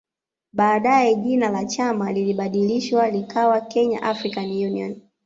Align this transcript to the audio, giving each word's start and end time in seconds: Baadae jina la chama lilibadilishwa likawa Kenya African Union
Baadae 0.53 1.15
jina 1.15 1.49
la 1.49 1.65
chama 1.65 2.11
lilibadilishwa 2.11 3.09
likawa 3.09 3.61
Kenya 3.61 4.03
African 4.03 4.45
Union 4.51 5.01